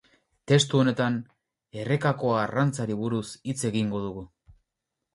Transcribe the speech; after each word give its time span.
Testu 0.51 0.79
honetan, 0.83 1.19
errekako 1.83 2.33
arrantzari 2.39 2.99
buruz 3.05 3.25
hitz 3.35 3.59
egingo 3.73 4.07
dugu. 4.11 4.29